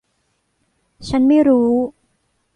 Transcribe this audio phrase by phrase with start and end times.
[1.09, 1.71] ฉันไม่รู้.